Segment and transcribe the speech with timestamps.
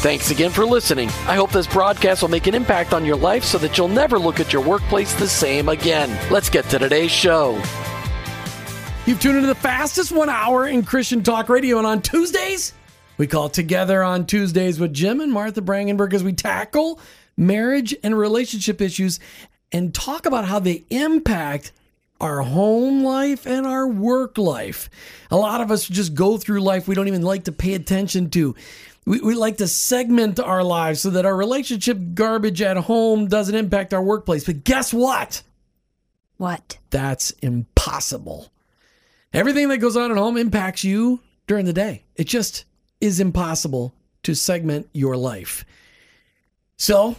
[0.00, 1.08] Thanks again for listening.
[1.26, 4.16] I hope this broadcast will make an impact on your life so that you'll never
[4.16, 6.16] look at your workplace the same again.
[6.30, 7.60] Let's get to today's show.
[9.06, 12.74] You've tuned into the fastest one hour in Christian Talk Radio, and on Tuesdays,
[13.16, 17.00] we call Together on Tuesdays with Jim and Martha Brangenberg as we tackle
[17.36, 19.18] marriage and relationship issues
[19.72, 21.72] and talk about how they impact
[22.20, 24.90] our home life and our work life.
[25.32, 28.30] A lot of us just go through life we don't even like to pay attention
[28.30, 28.54] to.
[29.08, 33.54] We, we like to segment our lives so that our relationship garbage at home doesn't
[33.54, 34.44] impact our workplace.
[34.44, 35.42] But guess what?
[36.36, 36.76] What?
[36.90, 38.52] That's impossible.
[39.32, 42.04] Everything that goes on at home impacts you during the day.
[42.16, 42.66] It just
[43.00, 45.64] is impossible to segment your life.
[46.76, 47.16] So,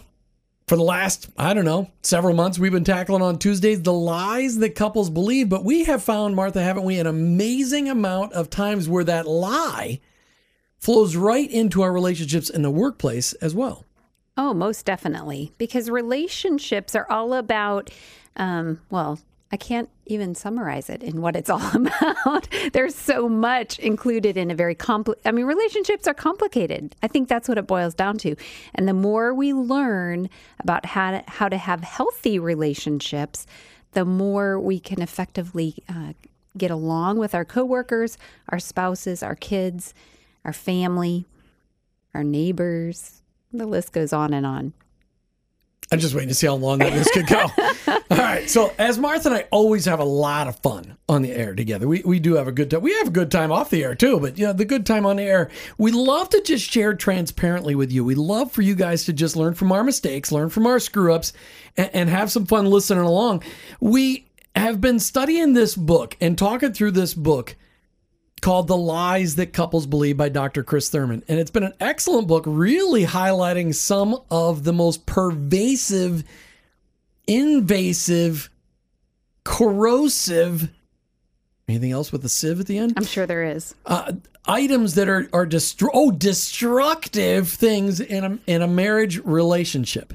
[0.68, 4.58] for the last, I don't know, several months, we've been tackling on Tuesdays the lies
[4.58, 5.48] that couples believe.
[5.48, 9.98] But we have found, Martha, haven't we, an amazing amount of times where that lie
[10.80, 13.84] flows right into our relationships in the workplace as well.
[14.36, 15.52] Oh, most definitely.
[15.58, 17.90] Because relationships are all about,
[18.36, 19.20] um, well,
[19.52, 22.48] I can't even summarize it in what it's all about.
[22.72, 25.20] There's so much included in a very complex.
[25.24, 26.94] I mean, relationships are complicated.
[27.02, 28.34] I think that's what it boils down to.
[28.74, 30.30] And the more we learn
[30.60, 33.46] about how to, how to have healthy relationships,
[33.92, 36.12] the more we can effectively uh,
[36.56, 38.16] get along with our coworkers,
[38.48, 39.94] our spouses, our kids,
[40.44, 41.26] our family,
[42.14, 43.22] our neighbors.
[43.52, 44.72] The list goes on and on.
[45.92, 47.46] I'm just waiting to see how long that list could go.
[48.10, 48.48] All right.
[48.48, 51.88] So, as Martha and I always have a lot of fun on the air together.
[51.88, 52.82] We, we do have a good time.
[52.82, 55.04] We have a good time off the air too, but you know, the good time
[55.04, 58.04] on the air, we love to just share transparently with you.
[58.04, 61.12] We love for you guys to just learn from our mistakes, learn from our screw
[61.12, 61.32] ups,
[61.76, 63.42] and, and have some fun listening along.
[63.80, 67.56] We have been studying this book and talking through this book
[68.40, 70.62] called The Lies That Couples Believe by Dr.
[70.62, 71.22] Chris Thurman.
[71.28, 76.24] And it's been an excellent book, really highlighting some of the most pervasive,
[77.26, 78.50] invasive,
[79.44, 80.70] corrosive,
[81.68, 82.94] anything else with a sieve at the end?
[82.96, 83.74] I'm sure there is.
[83.86, 84.12] Uh,
[84.46, 90.14] items that are, are destru- oh, destructive things in a, in a marriage relationship.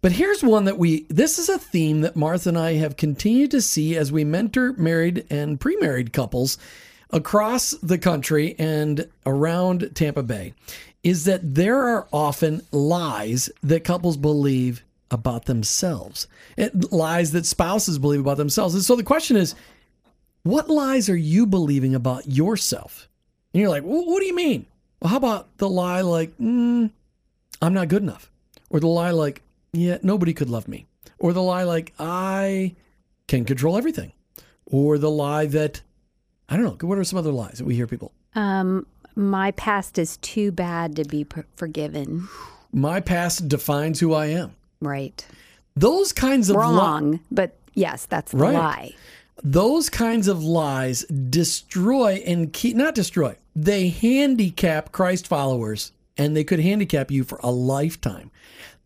[0.00, 3.50] But here's one that we, this is a theme that Martha and I have continued
[3.52, 6.58] to see as we mentor married and pre married couples
[7.14, 10.52] across the country and around Tampa Bay
[11.04, 16.26] is that there are often lies that couples believe about themselves,
[16.56, 18.74] it, lies that spouses believe about themselves.
[18.74, 19.54] And so the question is,
[20.42, 23.08] what lies are you believing about yourself?
[23.52, 24.66] And you're like, what do you mean?
[25.00, 26.90] Well, how about the lie like, mm,
[27.62, 28.30] I'm not good enough?
[28.70, 29.42] Or the lie like,
[29.72, 30.86] yeah, nobody could love me.
[31.18, 32.74] Or the lie like, I
[33.28, 34.12] can control everything.
[34.66, 35.82] Or the lie that
[36.48, 36.88] I don't know.
[36.88, 38.12] What are some other lies that we hear people?
[38.34, 42.28] Um, my past is too bad to be forgiven.
[42.72, 44.54] My past defines who I am.
[44.80, 45.26] Right.
[45.76, 48.54] Those kinds of wrong, li- but yes, that's the right.
[48.54, 48.94] lie.
[49.42, 53.36] Those kinds of lies destroy and keep not destroy.
[53.56, 58.30] They handicap Christ followers, and they could handicap you for a lifetime.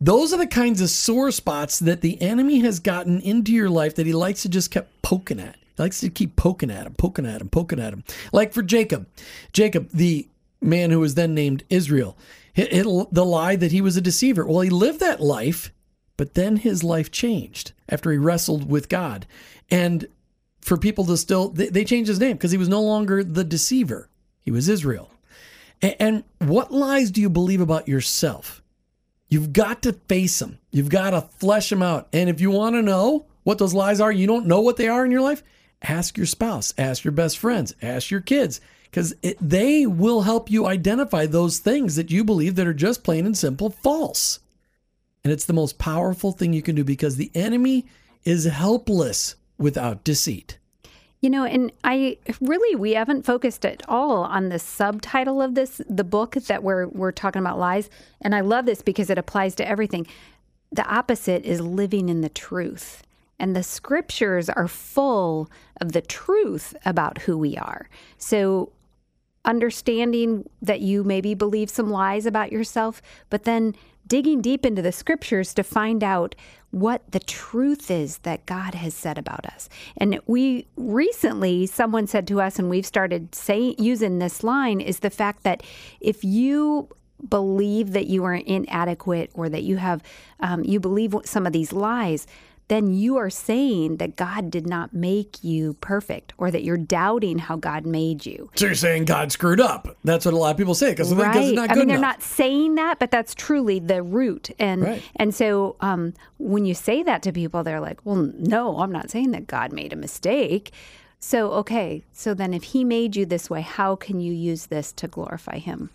[0.01, 3.95] Those are the kinds of sore spots that the enemy has gotten into your life
[3.95, 5.57] that he likes to just keep poking at.
[5.79, 8.03] Likes to keep poking at him, poking at him, poking at him.
[8.33, 9.07] Like for Jacob,
[9.53, 10.27] Jacob, the
[10.61, 12.17] man who was then named Israel,
[12.55, 14.45] it, it, the lie that he was a deceiver.
[14.45, 15.71] Well, he lived that life,
[16.17, 19.25] but then his life changed after he wrestled with God.
[19.71, 20.07] And
[20.59, 23.45] for people to still, they, they changed his name because he was no longer the
[23.45, 24.09] deceiver.
[24.41, 25.09] He was Israel.
[25.81, 28.61] And, and what lies do you believe about yourself?
[29.29, 30.59] You've got to face them.
[30.71, 32.09] You've got to flesh them out.
[32.11, 34.87] And if you want to know what those lies are, you don't know what they
[34.87, 35.43] are in your life,
[35.83, 40.65] ask your spouse, ask your best friends, ask your kids, because they will help you
[40.65, 44.39] identify those things that you believe that are just plain and simple false.
[45.23, 47.85] And it's the most powerful thing you can do because the enemy
[48.23, 50.57] is helpless without deceit.
[51.21, 55.81] You know, and I really we haven't focused at all on the subtitle of this
[55.89, 57.89] the book that we're we're talking about lies,
[58.21, 60.07] and I love this because it applies to everything.
[60.71, 63.03] The opposite is living in the truth.
[63.39, 65.49] And the scriptures are full
[65.79, 67.89] of the truth about who we are.
[68.17, 68.71] So
[69.45, 73.75] understanding that you maybe believe some lies about yourself, but then
[74.05, 76.35] digging deep into the scriptures to find out
[76.71, 79.69] what the truth is that God has said about us.
[79.97, 84.99] And we recently, someone said to us, and we've started saying using this line, is
[84.99, 85.63] the fact that
[86.01, 86.89] if you
[87.27, 90.01] believe that you are inadequate or that you have,
[90.39, 92.27] um, you believe some of these lies,
[92.69, 97.39] then you are saying that God did not make you perfect or that you're doubting
[97.39, 98.49] how God made you.
[98.55, 99.97] So you're saying God screwed up.
[100.03, 101.35] That's what a lot of people say because right.
[101.35, 102.17] it's not good I mean, they're enough.
[102.17, 104.51] not saying that, but that's truly the root.
[104.59, 105.03] And Right.
[105.17, 109.09] and so um, when you say that to people, they're like, "Well, no, I'm not
[109.09, 110.71] saying that God made a mistake."
[111.19, 114.91] So okay, so then if He made you this way, how can you use this
[114.93, 115.89] to glorify Him?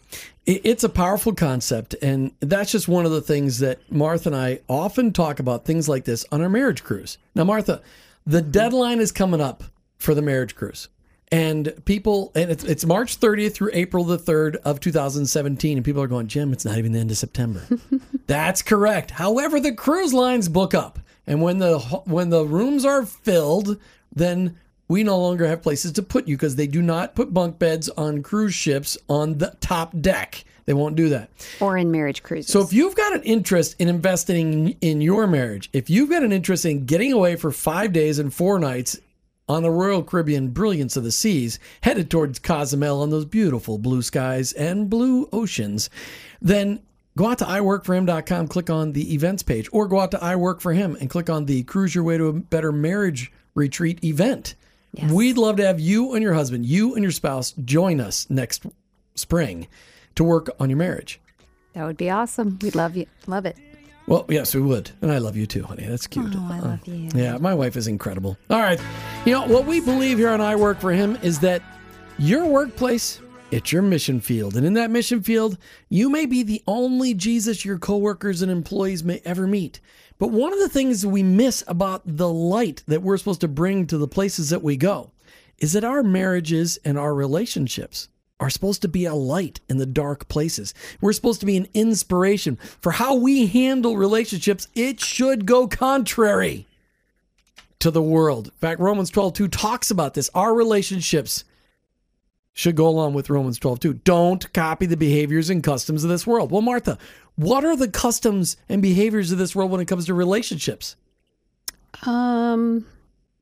[0.47, 4.61] It's a powerful concept, and that's just one of the things that Martha and I
[4.69, 7.17] often talk about things like this on our marriage cruise.
[7.35, 7.81] Now, Martha,
[8.26, 8.50] the mm-hmm.
[8.50, 9.65] deadline is coming up
[9.97, 10.88] for the marriage cruise.
[11.32, 15.79] And people, and it's, it's March 30th through April the 3rd of 2017.
[15.79, 17.67] And people are going, Jim, it's not even the end of September.
[18.27, 19.11] That's correct.
[19.11, 21.00] However, the cruise lines book up.
[21.27, 23.81] And when the when the rooms are filled,
[24.15, 24.59] then
[24.89, 27.89] we no longer have places to put you because they do not put bunk beds
[27.91, 30.45] on cruise ships on the top deck.
[30.67, 31.31] They won't do that.
[31.61, 32.51] Or in marriage cruises.
[32.51, 36.33] So if you've got an interest in investing in your marriage, if you've got an
[36.33, 38.99] interest in getting away for five days and four nights
[39.47, 44.01] on the Royal Caribbean brilliance of the seas, headed towards Cozumel on those beautiful blue
[44.01, 45.91] skies and blue oceans,
[46.41, 46.81] then
[47.17, 50.73] go out to iworkforhim.com, click on the events page, or go out to iWork for
[50.73, 54.55] Him and click on the Cruise Your Way to a Better Marriage Retreat event.
[55.11, 58.64] We'd love to have you and your husband, you and your spouse join us next
[59.14, 59.69] spring
[60.17, 61.20] to work on your marriage.
[61.73, 62.58] that would be awesome.
[62.62, 63.06] We'd love you.
[63.26, 63.56] Love it.
[64.06, 64.91] Well, yes, we would.
[65.00, 65.87] And I love you too, honey.
[65.87, 66.35] That's cute.
[66.37, 67.08] Oh, I love uh, you.
[67.14, 68.37] Yeah, my wife is incredible.
[68.50, 68.81] All right.
[69.25, 71.62] You know, what we believe here on I Work for Him is that
[72.19, 73.20] your workplace,
[73.50, 74.56] it's your mission field.
[74.56, 75.56] And in that mission field,
[75.88, 79.81] you may be the only Jesus your coworkers and employees may ever meet.
[80.19, 83.87] But one of the things we miss about the light that we're supposed to bring
[83.87, 85.11] to the places that we go
[85.59, 88.09] is that our marriages and our relationships
[88.41, 90.75] are supposed to be a light in the dark places.
[91.01, 94.69] We're supposed to be an inspiration for how we handle relationships.
[94.75, 96.67] It should go contrary
[97.79, 98.49] to the world.
[98.49, 100.31] In fact, Romans 12 2 talks about this.
[100.35, 101.45] Our relationships
[102.55, 103.95] should go along with Romans 12 too.
[103.95, 106.51] Don't copy the behaviors and customs of this world.
[106.51, 106.97] Well, Martha,
[107.35, 110.97] what are the customs and behaviors of this world when it comes to relationships?
[112.06, 112.87] Um,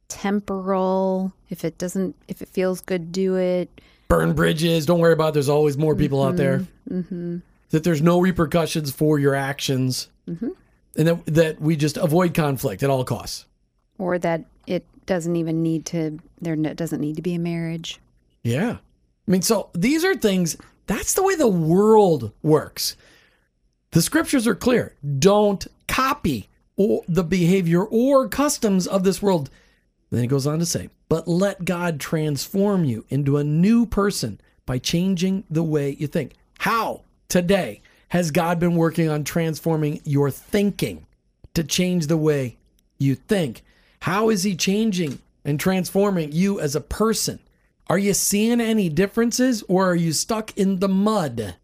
[0.08, 1.32] temporal.
[1.50, 3.80] If it doesn't, if it feels good, do it.
[4.08, 4.86] Burn bridges.
[4.86, 5.34] Don't worry about it.
[5.34, 6.66] There's always more people out there.
[6.90, 7.38] Mm-hmm.
[7.70, 10.08] That there's no repercussions for your actions.
[10.28, 10.50] Mm-hmm.
[10.96, 13.46] And that, that we just avoid conflict at all costs.
[13.98, 16.18] Or that it doesn't even need to.
[16.40, 18.00] There doesn't need to be a marriage.
[18.42, 18.78] Yeah.
[19.26, 22.96] I mean, so these are things, that's the way the world works.
[23.92, 24.94] The scriptures are clear.
[25.18, 29.50] Don't copy the behavior or customs of this world.
[30.10, 34.40] Then he goes on to say, but let God transform you into a new person
[34.66, 36.32] by changing the way you think.
[36.58, 41.06] How today has God been working on transforming your thinking
[41.54, 42.56] to change the way
[42.98, 43.62] you think?
[44.00, 47.38] How is he changing and transforming you as a person?
[47.92, 51.56] Are you seeing any differences or are you stuck in the mud?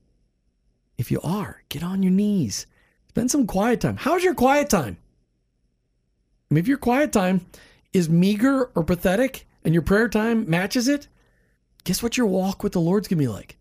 [0.98, 2.66] If you are, get on your knees.
[3.08, 3.96] Spend some quiet time.
[3.96, 4.98] How's your quiet time?
[6.50, 7.46] I mean, if your quiet time
[7.94, 11.08] is meager or pathetic and your prayer time matches it,
[11.84, 13.56] guess what your walk with the Lord's going to be like?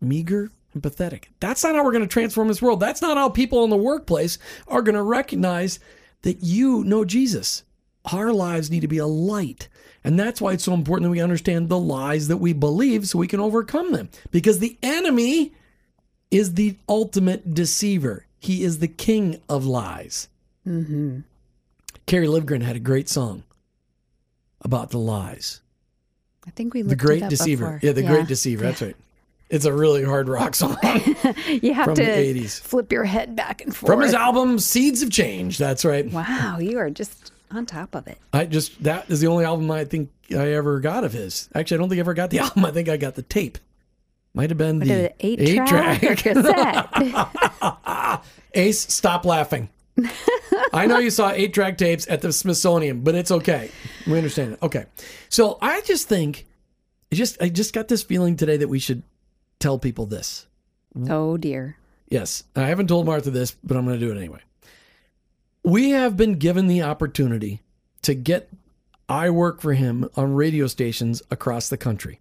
[0.00, 1.28] Meager and pathetic.
[1.38, 2.80] That's not how we're going to transform this world.
[2.80, 5.80] That's not how people in the workplace are going to recognize
[6.22, 7.64] that you know Jesus.
[8.10, 9.68] Our lives need to be a light.
[10.06, 13.18] And that's why it's so important that we understand the lies that we believe so
[13.18, 14.08] we can overcome them.
[14.30, 15.52] Because the enemy
[16.30, 20.28] is the ultimate deceiver, he is the king of lies.
[20.66, 21.20] Mm-hmm.
[22.06, 23.42] Kerry Livgren had a great song
[24.62, 25.60] about the lies.
[26.46, 27.64] I think we The Great Deceiver.
[27.64, 27.80] before.
[27.82, 28.62] Yeah, The Great Deceiver.
[28.62, 28.96] That's right.
[29.50, 32.60] It's a really hard rock song You have from to the 80s.
[32.60, 33.90] flip your head back and forth.
[33.92, 35.58] from his album Seeds of Change.
[35.58, 36.08] That's right.
[36.12, 38.18] Wow, you are just on top of it.
[38.32, 41.48] I just that is the only album I think I ever got of his.
[41.54, 42.64] Actually, I don't think I ever got the album.
[42.64, 43.58] I think I got the tape.
[44.34, 48.22] Might have been What the it, eight, track or cassette?
[48.54, 49.70] Ace, stop laughing.
[50.74, 53.70] I know you saw eight track tapes at the Smithsonian, but it's okay.
[54.06, 54.58] We understand it.
[54.62, 54.84] Okay.
[55.30, 56.46] So I just think,
[57.10, 59.02] I just I just got this feeling today that we should
[59.58, 60.46] tell people this.
[61.08, 61.78] Oh dear.
[62.10, 64.40] Yes, I haven't told Martha this, but I'm going to do it anyway.
[65.66, 67.60] We have been given the opportunity
[68.02, 68.48] to get
[69.08, 72.20] I work for him on radio stations across the country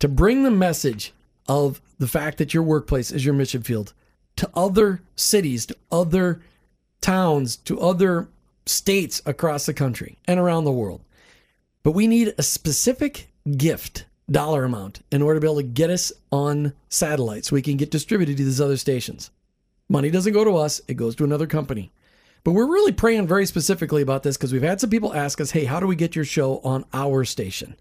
[0.00, 1.12] to bring the message
[1.46, 3.94] of the fact that your workplace is your mission field
[4.34, 6.42] to other cities, to other
[7.00, 8.28] towns, to other
[8.66, 11.02] states across the country and around the world.
[11.84, 15.90] But we need a specific gift dollar amount in order to be able to get
[15.90, 19.30] us on satellites so we can get distributed to these other stations.
[19.88, 21.92] Money doesn't go to us, it goes to another company.
[22.44, 25.52] But we're really praying very specifically about this because we've had some people ask us,
[25.52, 27.76] hey, how do we get your show on our station?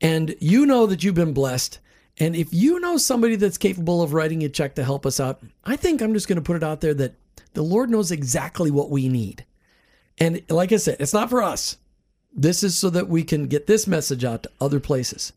[0.00, 1.78] And you know that you've been blessed.
[2.18, 5.42] And if you know somebody that's capable of writing a check to help us out,
[5.64, 7.14] I think I'm just going to put it out there that
[7.52, 9.44] the Lord knows exactly what we need.
[10.18, 11.76] And like I said, it's not for us.
[12.32, 15.32] This is so that we can get this message out to other places.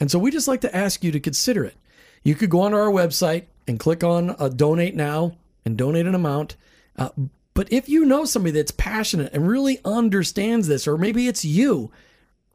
[0.00, 1.76] And so we just like to ask you to consider it.
[2.22, 6.14] You could go onto our website and click on uh, donate now and donate an
[6.14, 6.56] amount.
[6.96, 7.10] Uh,
[7.58, 11.90] but if you know somebody that's passionate and really understands this, or maybe it's you,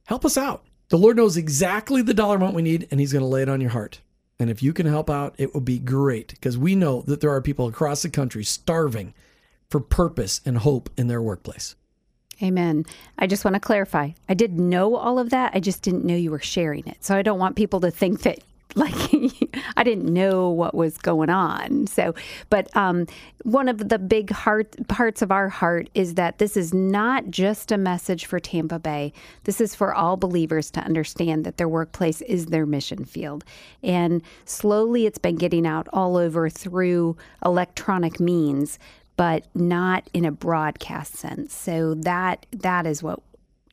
[0.05, 0.63] help us out.
[0.87, 3.49] The Lord knows exactly the dollar amount we need, and He's going to lay it
[3.49, 3.99] on your heart.
[4.39, 7.31] And if you can help out, it would be great because we know that there
[7.31, 9.13] are people across the country starving
[9.69, 11.75] for purpose and hope in their workplace.
[12.41, 12.85] Amen.
[13.19, 14.11] I just want to clarify.
[14.29, 15.51] I did know all of that.
[15.53, 17.03] I just didn't know you were sharing it.
[17.03, 18.39] So I don't want people to think that
[18.75, 18.93] like
[19.77, 21.87] I didn't know what was going on.
[21.87, 22.15] So,
[22.49, 23.05] but um,
[23.43, 27.71] one of the big heart parts of our heart is that this is not just
[27.71, 29.13] a message for Tampa Bay.
[29.43, 33.43] This is for all believers to understand that their workplace is their mission field,
[33.83, 38.79] and slowly it's been getting out all over through electronic means
[39.15, 41.53] but not in a broadcast sense.
[41.53, 43.19] So that that is what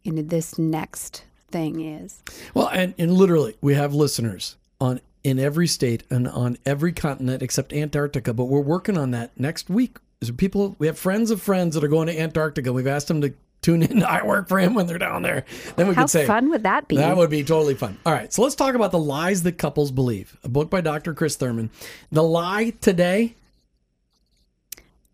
[0.02, 2.22] you know this next thing is.
[2.54, 7.42] Well, and, and literally, we have listeners on in every state and on every continent
[7.42, 8.32] except Antarctica.
[8.32, 9.98] But we're working on that next week.
[10.20, 12.72] There's people we have friends of friends that are going to Antarctica.
[12.72, 13.32] We've asked them to
[13.62, 14.02] tune in.
[14.02, 15.44] I work for him when they're down there.
[15.76, 16.96] Then we How could say, fun would that be?
[16.96, 17.98] That would be totally fun.
[18.04, 20.36] All right, so let's talk about the lies that couples believe.
[20.44, 21.14] A book by Dr.
[21.14, 21.70] Chris Thurman.
[22.10, 23.34] The lie today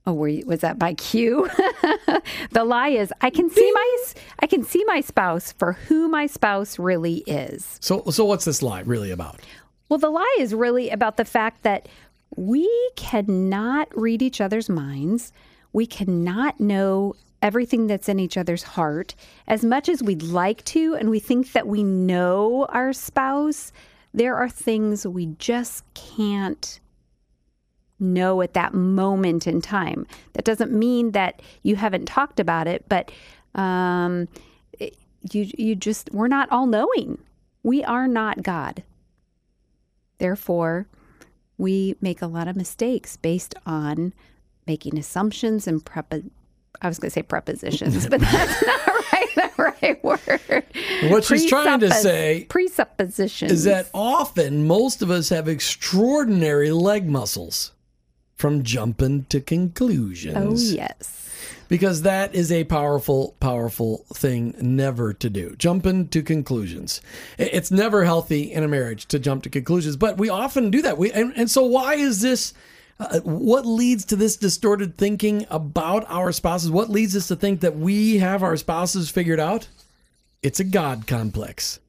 [0.09, 1.49] Oh, were you, was that by Q?
[2.53, 3.97] the lie is I can see my
[4.39, 7.79] I can see my spouse for who my spouse really is.
[7.81, 9.41] So so what's this lie really about?
[9.89, 11.89] Well, the lie is really about the fact that
[12.37, 15.33] we cannot read each other's minds.
[15.73, 19.15] We cannot know everything that's in each other's heart
[19.47, 23.73] as much as we'd like to and we think that we know our spouse.
[24.15, 26.81] There are things we just can't
[27.99, 30.07] know at that moment in time.
[30.35, 33.11] That doesn't mean that you haven't talked about it, but
[33.55, 34.29] um,
[34.79, 34.97] it,
[35.33, 37.19] you you just we're not all knowing.
[37.63, 38.83] We are not God.
[40.19, 40.87] Therefore,
[41.59, 44.13] we make a lot of mistakes based on
[44.67, 46.13] making assumptions and prep.
[46.83, 49.29] I was going to say prepositions, but that's not right.
[49.35, 50.65] The right word.
[51.11, 57.09] What she's trying to say presuppositions is that often most of us have extraordinary leg
[57.09, 57.73] muscles
[58.37, 60.73] from jumping to conclusions.
[60.73, 61.31] Oh, yes.
[61.69, 65.57] Because that is a powerful, powerful thing never to do.
[65.57, 67.01] Jumping to conclusions.
[67.39, 70.99] It's never healthy in a marriage to jump to conclusions, but we often do that.
[70.99, 72.55] We and, and so why is this?
[72.99, 76.71] Uh, what leads to this distorted thinking about our spouses?
[76.71, 79.69] What leads us to think that we have our spouses figured out?
[80.43, 81.81] It's a God complex.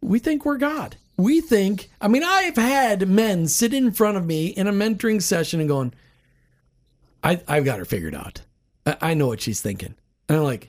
[0.00, 4.26] We think we're God we think, I mean, I've had men sit in front of
[4.26, 5.94] me in a mentoring session and going,
[7.24, 8.42] I, I've got her figured out.
[8.84, 9.94] I, I know what she's thinking.
[10.28, 10.68] And I'm like,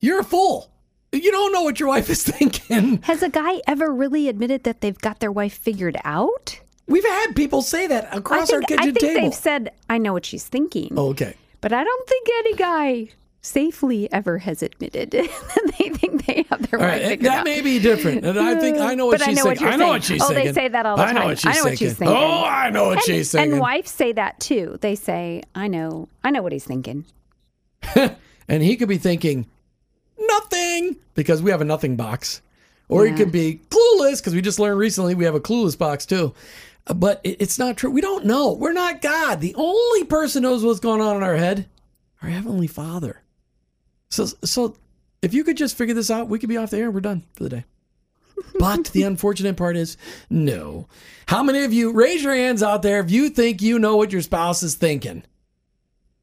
[0.00, 0.70] you're a fool.
[1.12, 3.02] You don't know what your wife is thinking.
[3.02, 6.60] Has a guy ever really admitted that they've got their wife figured out?
[6.86, 9.20] We've had people say that across think, our kitchen I think table.
[9.22, 10.92] they've said, I know what she's thinking.
[10.96, 11.34] Oh, okay.
[11.60, 13.08] But I don't think any guy
[13.42, 17.44] safely ever has admitted that they think they have their right right, that out.
[17.44, 18.24] may be different.
[18.24, 19.66] And I think I know what But I she's know what thinking.
[19.74, 19.92] I know saying.
[19.92, 21.28] what she's Oh, they say that all the I know time.
[21.28, 22.16] what she's I know what she's thinking.
[22.16, 23.52] Oh, I know what and, she's thinking.
[23.52, 24.78] And wives say that too.
[24.80, 27.04] They say, I know, I know what he's thinking.
[27.96, 29.46] and he could be thinking
[30.18, 32.42] nothing because we have a nothing box
[32.88, 36.06] or he could be clueless because we just learned recently we have a clueless box
[36.06, 36.32] too
[36.94, 40.78] but it's not true we don't know we're not god the only person knows what's
[40.78, 41.66] going on in our head
[42.22, 43.21] our heavenly father
[44.12, 44.76] so so
[45.22, 47.00] if you could just figure this out we could be off the air and we're
[47.00, 47.64] done for the day
[48.58, 49.96] but the unfortunate part is
[50.28, 50.86] no
[51.26, 54.12] how many of you raise your hands out there if you think you know what
[54.12, 55.22] your spouse is thinking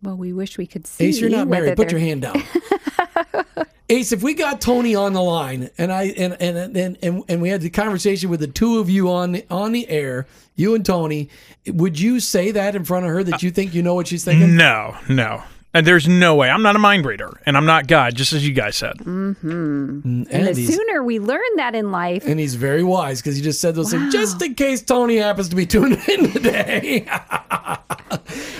[0.04, 1.06] Well, we wish we could see.
[1.06, 1.76] Ace, you're not married.
[1.76, 2.42] Put your hand down.
[3.90, 7.42] Ace, if we got Tony on the line and I and and and and, and
[7.42, 10.76] we had the conversation with the two of you on the on the air, you
[10.76, 11.30] and Tony,
[11.68, 14.24] would you say that in front of her that you think you know what she's
[14.24, 14.56] thinking?
[14.56, 15.42] No, no.
[15.72, 16.50] And there's no way.
[16.50, 19.00] I'm not a mind reader, and I'm not God, just as you guys said.
[19.06, 23.42] And, And the sooner we learn that in life, and he's very wise because he
[23.44, 27.06] just said those things just in case Tony happens to be tuning in today.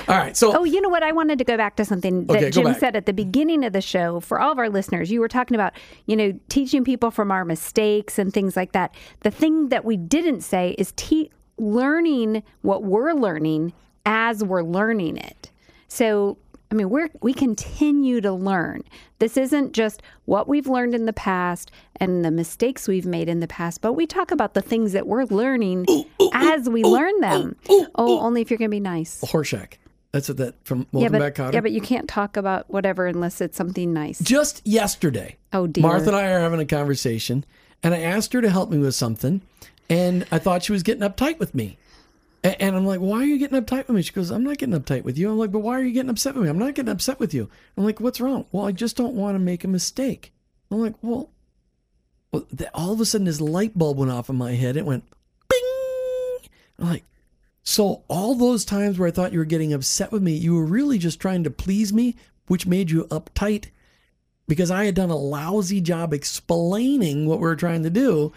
[0.08, 1.02] All right, so Oh, you know what?
[1.04, 3.74] I wanted to go back to something that Okay, Jim said at the beginning of
[3.74, 4.20] the show.
[4.20, 5.74] For all of our listeners, you were talking about,
[6.06, 8.94] you know, teaching people from our mistakes and things like that.
[9.22, 13.74] The thing that we didn't say is te- learning what we're learning
[14.06, 15.52] as we're learning it.
[15.88, 16.38] So,
[16.72, 18.84] I mean, we're we continue to learn.
[19.18, 23.40] This isn't just what we've learned in the past and the mistakes we've made in
[23.40, 25.88] the past, but we talk about the things that we're learning
[26.34, 27.56] as we learn them.
[27.96, 29.22] oh, only if you're going to be nice.
[29.22, 29.74] Horshack.
[30.12, 31.54] That's what that from Welcome Yeah, but Back, Kotter.
[31.54, 34.20] yeah, but you can't talk about whatever unless it's something nice.
[34.20, 35.84] just yesterday, Oh dear.
[35.84, 37.46] Martha and I are having a conversation,
[37.84, 39.42] and I asked her to help me with something,
[39.90, 41.78] and I thought she was getting uptight with me.
[42.44, 44.02] And I'm like, why are you getting uptight with me?
[44.02, 45.30] She goes, I'm not getting uptight with you.
[45.30, 46.50] I'm like, but why are you getting upset with me?
[46.50, 47.50] I'm not getting upset with you.
[47.76, 48.46] I'm like, what's wrong?
[48.52, 50.32] Well, I just don't want to make a mistake.
[50.72, 51.32] I'm like, well,
[52.32, 54.78] well all of a sudden this light bulb went off in my head.
[54.78, 55.04] It went
[55.50, 56.50] bing.
[56.80, 57.04] I'm like,
[57.64, 60.66] so all those times where I thought you were getting upset with me, you were
[60.66, 62.16] really just trying to please me,
[62.48, 63.66] which made you uptight
[64.48, 68.34] because I had done a lousy job explaining what we were trying to do.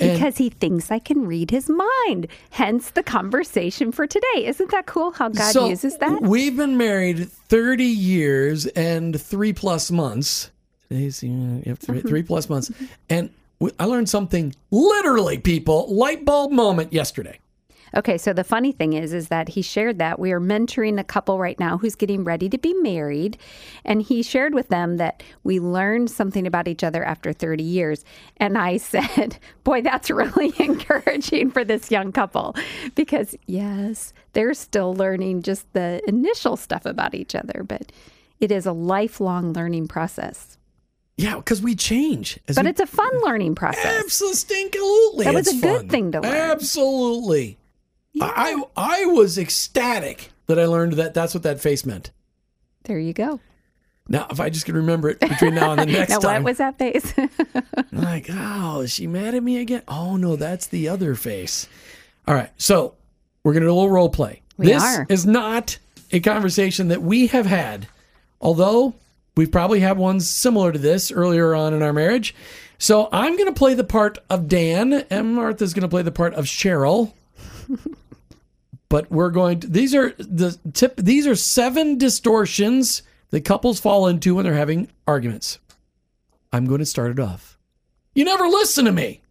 [0.00, 2.26] And because he thinks I can read his mind.
[2.50, 4.46] Hence the conversation for today.
[4.46, 6.20] Isn't that cool how God so uses that?
[6.22, 10.50] We've been married 30 years and three plus months.
[10.88, 12.26] Today's, you know, you have three, Mm-hmm.
[12.26, 12.72] plus months.
[13.08, 13.30] And
[13.78, 17.38] I learned something literally, people, light bulb moment yesterday.
[17.96, 21.04] Okay, so the funny thing is is that he shared that we are mentoring a
[21.04, 23.38] couple right now who's getting ready to be married
[23.84, 28.04] and he shared with them that we learned something about each other after 30 years
[28.38, 32.56] and I said, "Boy, that's really encouraging for this young couple
[32.94, 37.92] because yes, they're still learning just the initial stuff about each other, but
[38.40, 40.58] it is a lifelong learning process.
[41.16, 42.40] Yeah, because we change.
[42.48, 44.02] As But we- it's a fun learning process.
[44.04, 45.24] Absolutely.
[45.24, 46.34] That was it's a good thing to learn.
[46.34, 47.56] Absolutely.
[48.20, 52.10] I I was ecstatic that I learned that that's what that face meant.
[52.84, 53.40] There you go.
[54.06, 56.50] Now, if I just could remember it between now and the next now, time, what
[56.50, 57.14] was that face?
[57.92, 59.82] Like, oh, is she mad at me again?
[59.88, 61.68] Oh no, that's the other face.
[62.26, 62.94] All right, so
[63.42, 64.42] we're gonna do a little role play.
[64.56, 65.06] We this are.
[65.08, 65.78] is not
[66.10, 67.86] a conversation that we have had,
[68.40, 68.94] although
[69.36, 72.34] we've probably had ones similar to this earlier on in our marriage.
[72.78, 76.44] So I'm gonna play the part of Dan, and Martha's gonna play the part of
[76.46, 77.12] Cheryl.
[78.88, 84.06] but we're going to these are the tip these are seven distortions that couples fall
[84.06, 85.58] into when they're having arguments.
[86.52, 87.58] I'm going to start it off.
[88.14, 89.22] You never listen to me.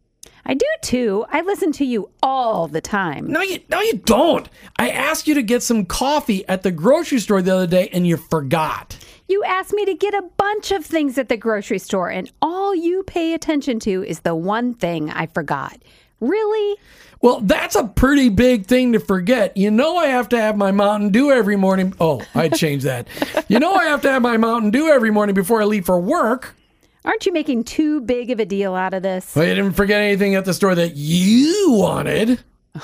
[0.45, 1.25] I do too.
[1.29, 3.27] I listen to you all the time.
[3.27, 4.49] No, you no, you don't.
[4.77, 8.05] I asked you to get some coffee at the grocery store the other day, and
[8.05, 8.97] you forgot.
[9.29, 12.75] You asked me to get a bunch of things at the grocery store, and all
[12.75, 15.81] you pay attention to is the one thing I forgot.
[16.23, 16.77] Really?
[17.21, 19.55] Well, that's a pretty big thing to forget.
[19.55, 21.93] You know, I have to have my Mountain Dew every morning.
[21.99, 23.07] Oh, I changed that.
[23.47, 25.99] you know, I have to have my Mountain Dew every morning before I leave for
[25.99, 26.55] work.
[27.05, 29.35] Aren't you making too big of a deal out of this?
[29.35, 32.39] Well, you didn't forget anything at the store that you wanted.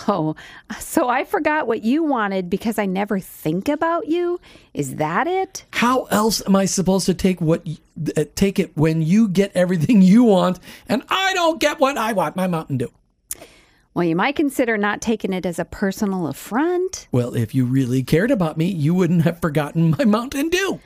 [0.08, 0.36] Oh,
[0.80, 4.40] so I forgot what you wanted because I never think about you?
[4.74, 5.66] Is that it?
[5.72, 7.68] How else am I supposed to take what
[8.16, 12.14] uh, take it when you get everything you want and I don't get what I
[12.14, 12.36] want?
[12.36, 12.92] My Mountain Dew.
[14.00, 17.10] Well, you might consider not taking it as a personal affront.
[17.12, 20.80] Well, if you really cared about me, you wouldn't have forgotten my Mountain Dew.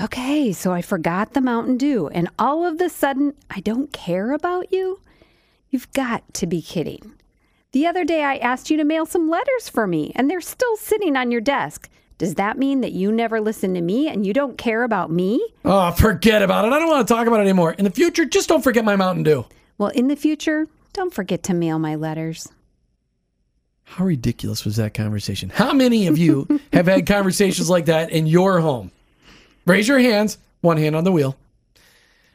[0.00, 4.32] Okay, so I forgot the Mountain Dew, and all of a sudden, I don't care
[4.32, 5.00] about you?
[5.68, 7.12] You've got to be kidding.
[7.72, 10.78] The other day, I asked you to mail some letters for me, and they're still
[10.78, 11.90] sitting on your desk.
[12.16, 15.46] Does that mean that you never listen to me and you don't care about me?
[15.66, 16.72] Oh, forget about it.
[16.72, 17.72] I don't want to talk about it anymore.
[17.74, 19.44] In the future, just don't forget my Mountain Dew.
[19.76, 22.48] Well, in the future, don't forget to mail my letters.
[23.84, 25.50] How ridiculous was that conversation?
[25.50, 28.90] How many of you have had conversations like that in your home?
[29.66, 31.36] Raise your hands, one hand on the wheel.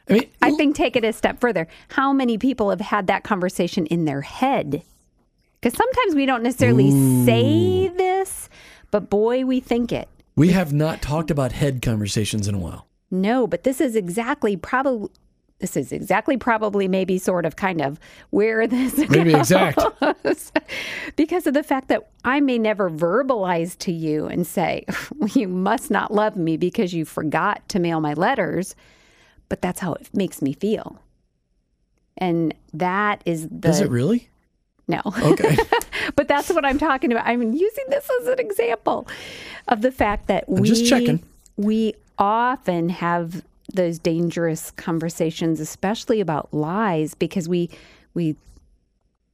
[0.08, 1.66] I mean, I think take it a step further.
[1.88, 4.82] How many people have had that conversation in their head?
[5.60, 6.90] Because sometimes we don't necessarily
[7.24, 8.48] say this,
[8.90, 10.08] but boy, we think it.
[10.36, 12.86] we have not talked about head conversations in a while.
[13.10, 15.08] No, but this is exactly probably
[15.62, 17.98] this is exactly probably maybe sort of kind of
[18.30, 19.50] where this Maybe goes.
[19.50, 19.80] exact.
[21.16, 24.84] because of the fact that I may never verbalize to you and say,
[25.34, 28.74] you must not love me because you forgot to mail my letters,
[29.48, 30.98] but that's how it makes me feel.
[32.18, 34.28] And that is the Is it really?
[34.88, 35.00] no.
[35.22, 35.56] Okay.
[36.16, 37.26] but that's what I'm talking about.
[37.26, 39.06] I'm using this as an example
[39.68, 41.22] of the fact that we just checking.
[41.56, 47.70] we often have those dangerous conversations, especially about lies, because we
[48.14, 48.36] we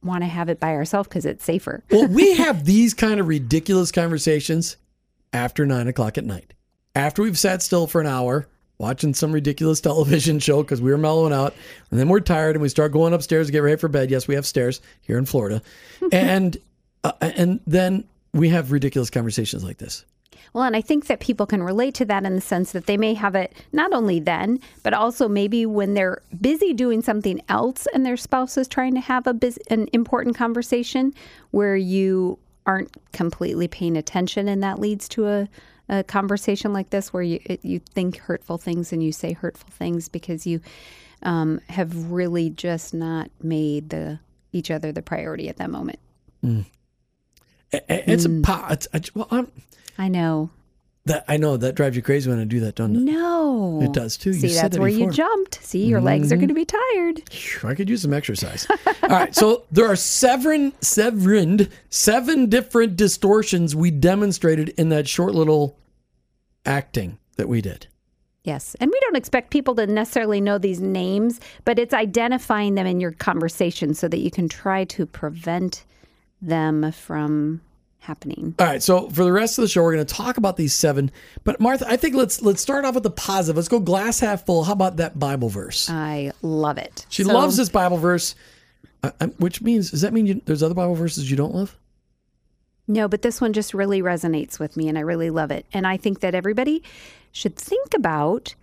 [0.01, 1.83] want to have it by ourselves because it's safer.
[1.91, 4.77] well, we have these kind of ridiculous conversations
[5.33, 6.53] after nine o'clock at night.
[6.95, 8.47] After we've sat still for an hour
[8.77, 11.53] watching some ridiculous television show because we were mellowing out,
[11.91, 14.09] and then we're tired and we start going upstairs to get ready for bed.
[14.09, 15.61] Yes, we have stairs here in Florida,
[16.11, 16.57] and
[17.03, 20.05] uh, and then we have ridiculous conversations like this.
[20.53, 22.97] Well, and I think that people can relate to that in the sense that they
[22.97, 27.87] may have it not only then, but also maybe when they're busy doing something else
[27.93, 31.13] and their spouse is trying to have a bus- an important conversation
[31.51, 35.47] where you aren't completely paying attention, and that leads to a,
[35.87, 39.69] a conversation like this where you it, you think hurtful things and you say hurtful
[39.71, 40.61] things because you
[41.23, 44.19] um, have really just not made the
[44.51, 45.99] each other the priority at that moment.
[46.43, 46.65] A-
[47.73, 49.51] a- It's a po- it's, I, well, I'm,
[49.97, 50.49] I know.
[51.05, 52.99] that I know that drives you crazy when I do that, doesn't it?
[53.11, 53.81] No.
[53.81, 54.33] It does too.
[54.33, 55.07] See, said that's that where before.
[55.07, 55.11] Mm-hmm.
[55.11, 55.63] you jumped.
[55.63, 57.21] See, your legs are going to be tired.
[57.63, 58.67] I could use some exercise.
[58.69, 65.33] All right, so there are seven, seven, seven different distortions we demonstrated in that short
[65.35, 65.77] little
[66.65, 67.87] acting that we did.
[68.43, 68.75] Yes.
[68.79, 72.99] And we don't expect people to necessarily know these names, but it's identifying them in
[72.99, 75.83] your conversation so that you can try to prevent
[76.41, 77.61] them from
[77.99, 78.55] happening.
[78.59, 80.73] All right, so for the rest of the show, we're going to talk about these
[80.73, 81.11] seven.
[81.43, 83.57] But Martha, I think let's let's start off with the positive.
[83.57, 84.63] Let's go glass half full.
[84.63, 85.89] How about that Bible verse?
[85.89, 87.05] I love it.
[87.09, 88.35] She So- loves this Bible verse,
[89.03, 91.77] uh, uh, which means does that mean you, there's other Bible verses you don't love?
[92.87, 95.65] No, but this one just really resonates with me and I really love it.
[95.71, 96.81] And I think that everybody
[97.31, 98.55] should think about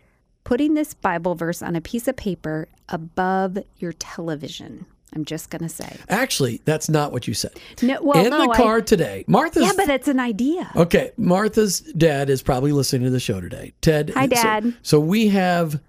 [0.42, 4.86] putting this Bible verse on a piece of paper above your television.
[5.14, 5.97] I'm just going to say.
[6.09, 7.53] Actually, that's not what you said.
[7.83, 10.71] No, well, in no, the I- car today, Martha's Yeah, but it's an idea.
[10.77, 13.73] Okay, Martha's dad is probably listening to the show today.
[13.81, 14.11] Ted.
[14.14, 14.75] Hi, so- Dad.
[14.83, 15.81] So, we have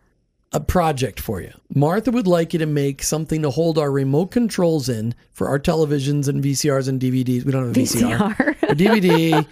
[0.54, 1.52] a project for you.
[1.76, 5.60] Martha would like you to make something to hold our remote controls in for our
[5.60, 7.44] televisions and VCRs and DVDs.
[7.44, 8.18] We don't have a VCR.
[8.36, 8.70] VCR.
[8.72, 9.46] a DVD,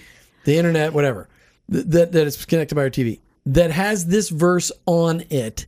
[0.45, 1.27] the internet, whatever.
[1.67, 3.19] That that is connected by our TV.
[3.45, 5.65] That has this verse on it.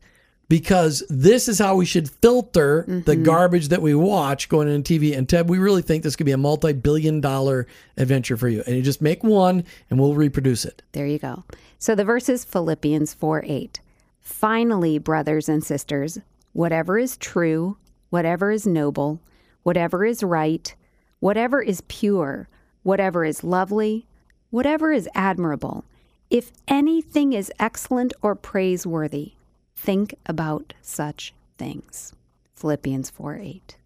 [0.48, 3.22] Because this is how we should filter the Mm-hmm.
[3.22, 5.16] garbage that we watch going on TV.
[5.16, 7.66] And Ted, we really think this could be a multi-billion dollar
[7.98, 8.62] adventure for you.
[8.66, 10.82] And you just make one and we'll reproduce it.
[10.92, 11.44] There you go.
[11.78, 13.80] So the verse is Philippians 4 8.
[14.20, 16.18] Finally, brothers and sisters,
[16.54, 17.76] whatever is true,
[18.10, 19.20] whatever is noble,
[19.64, 20.74] whatever is right,
[21.20, 22.48] whatever is pure,
[22.82, 24.06] whatever is lovely,
[24.50, 25.84] whatever is admirable,
[26.30, 29.32] if anything is excellent or praiseworthy,
[29.78, 32.12] think about such things.
[32.54, 33.76] Philippians 4 8.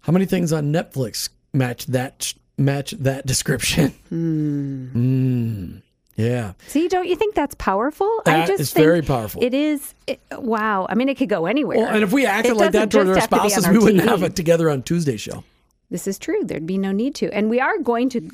[0.00, 3.94] How many things on Netflix match that match that description?
[4.10, 5.78] Hmm.
[6.16, 6.52] Yeah.
[6.66, 8.20] See, don't you think that's powerful?
[8.26, 9.42] That is think very powerful.
[9.42, 9.94] It is.
[10.06, 10.86] It, wow.
[10.90, 11.78] I mean, it could go anywhere.
[11.78, 14.08] Well, and if we acted It like that toward our spouses, our we wouldn't TV.
[14.08, 15.44] have it together on Tuesday show.
[15.90, 16.44] This is true.
[16.44, 17.32] There'd be no need to.
[17.32, 18.28] And we are going to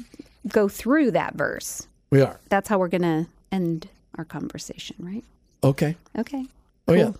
[0.48, 1.86] go through that verse.
[2.10, 2.40] We are.
[2.48, 3.88] That's how we're going to end
[4.18, 5.24] our conversation, right?
[5.62, 5.96] Okay.
[6.18, 6.46] Okay.
[6.88, 7.12] Oh yeah.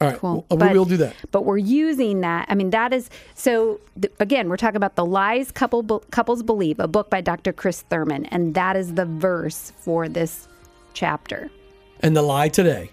[0.00, 0.18] All right.
[0.18, 0.46] Cool.
[0.50, 1.14] Well, But- we will do that.
[1.30, 2.46] But we're using that.
[2.48, 3.80] I mean, that is so.
[4.00, 7.52] Th- again, we're talking about the lies couple be- couples believe, a book by Dr.
[7.52, 10.48] Chris Thurman, and that is the verse for this
[10.94, 11.50] chapter.
[12.00, 12.90] And the lie today.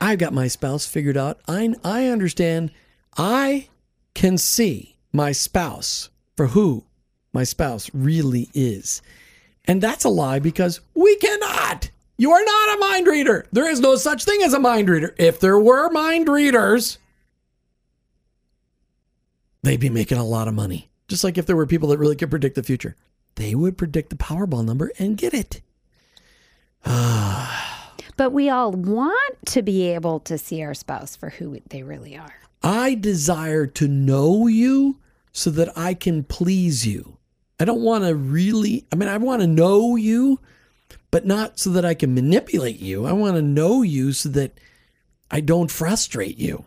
[0.00, 1.40] I've got my spouse figured out.
[1.48, 2.70] I I understand.
[3.16, 3.68] I
[4.14, 6.84] can see my spouse for who
[7.32, 9.02] my spouse really is.
[9.64, 11.90] And that's a lie because we cannot.
[12.18, 13.46] You are not a mind reader.
[13.52, 15.14] There is no such thing as a mind reader.
[15.18, 16.98] If there were mind readers,
[19.62, 20.88] they'd be making a lot of money.
[21.08, 22.96] Just like if there were people that really could predict the future,
[23.34, 25.60] they would predict the Powerball number and get it.
[28.16, 32.16] But we all want to be able to see our spouse for who they really
[32.16, 32.34] are.
[32.62, 34.96] I desire to know you
[35.32, 37.18] so that I can please you.
[37.60, 40.40] I don't want to really, I mean, I want to know you,
[41.10, 43.06] but not so that I can manipulate you.
[43.06, 44.58] I want to know you so that
[45.30, 46.64] I don't frustrate you.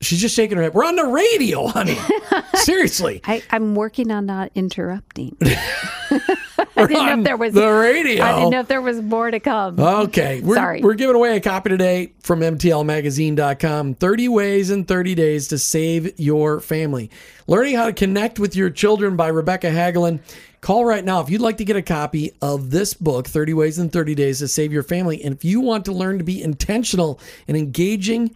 [0.00, 0.74] She's just shaking her head.
[0.74, 1.96] We're on the radio, honey.
[2.56, 3.22] Seriously.
[3.24, 5.36] I, I'm working on not interrupting.
[6.76, 8.24] I didn't know if there was the radio.
[8.24, 9.78] I didn't know if there was more to come.
[9.78, 10.40] Okay.
[10.40, 10.80] We're, Sorry.
[10.80, 16.18] We're giving away a copy today from MTLMagazine.com 30 ways in 30 days to save
[16.18, 17.10] your family.
[17.46, 20.20] Learning how to connect with your children by Rebecca Hagelin.
[20.60, 23.78] Call right now if you'd like to get a copy of this book, 30 Ways
[23.78, 25.22] in 30 Days to Save Your Family.
[25.22, 28.34] And if you want to learn to be intentional and engaging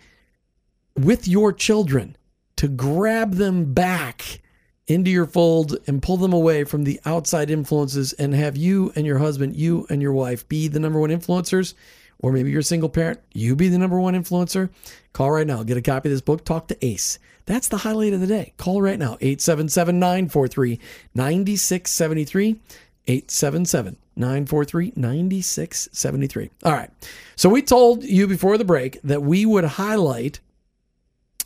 [0.94, 2.16] with your children
[2.56, 4.40] to grab them back
[4.88, 9.06] into your fold and pull them away from the outside influences and have you and
[9.06, 11.74] your husband, you and your wife be the number one influencers,
[12.20, 14.70] or maybe you're a single parent, you be the number one influencer,
[15.12, 15.62] call right now.
[15.62, 16.44] Get a copy of this book.
[16.44, 17.18] Talk to Ace.
[17.46, 18.54] That's the highlight of the day.
[18.56, 20.80] Call right now 877 943
[21.14, 22.60] 9673.
[23.06, 26.50] 877 943 9673.
[26.64, 26.90] All right.
[27.36, 30.40] So we told you before the break that we would highlight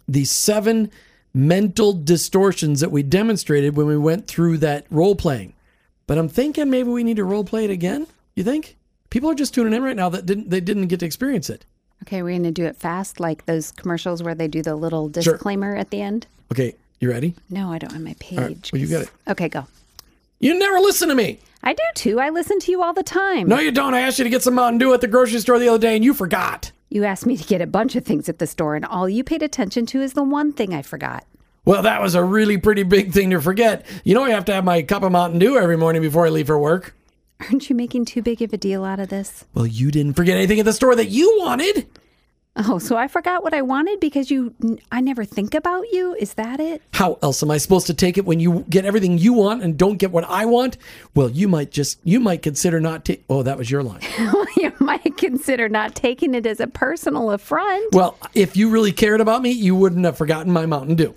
[0.08, 0.90] the seven
[1.34, 5.54] mental distortions that we demonstrated when we went through that role playing.
[6.06, 8.06] But I'm thinking maybe we need to role play it again.
[8.36, 8.76] You think?
[9.10, 11.64] People are just tuning in right now that didn't they didn't get to experience it.
[12.02, 15.10] Okay, we're going to do it fast, like those commercials where they do the little
[15.12, 15.34] Sure.
[15.34, 16.26] disclaimer at the end.
[16.50, 17.34] Okay, you ready?
[17.48, 18.38] No, I don't have my page.
[18.38, 19.10] right, well, you got it.
[19.28, 19.66] Okay, go.
[20.40, 21.38] You never listen to me.
[21.62, 22.18] I do too.
[22.18, 23.46] I listen to you all the time.
[23.46, 23.94] No, you don't.
[23.94, 25.94] I asked you to get some Mountain Dew at the grocery store the other day
[25.94, 26.72] and you forgot.
[26.92, 29.24] You asked me to get a bunch of things at the store, and all you
[29.24, 31.24] paid attention to is the one thing I forgot.
[31.64, 33.86] Well, that was a really pretty big thing to forget.
[34.04, 36.28] You know, I have to have my cup of Mountain Dew every morning before I
[36.28, 36.94] leave for work.
[37.40, 39.46] Aren't you making too big of a deal out of this?
[39.54, 41.86] Well, you didn't forget anything at the store that you wanted.
[42.54, 44.54] Oh, so I forgot what I wanted because you
[44.90, 46.14] I never think about you?
[46.18, 46.82] Is that it?
[46.92, 49.78] How else am I supposed to take it when you get everything you want and
[49.78, 50.76] don't get what I want?
[51.14, 53.16] Well, you might just you might consider not to.
[53.30, 54.02] Oh, that was your line.
[54.56, 57.94] you might consider not taking it as a personal affront.
[57.94, 61.14] Well, if you really cared about me, you wouldn't have forgotten my Mountain Dew.